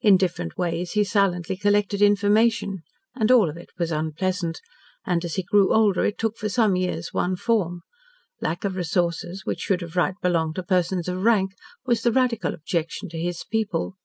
[0.00, 2.80] In different ways he silently collected information,
[3.14, 4.58] and all of it was unpleasant,
[5.04, 7.82] and, as he grew older, it took for some years one form.
[8.40, 11.52] Lack of resources, which should of right belong to persons of rank,
[11.84, 13.96] was the radical objection to his people.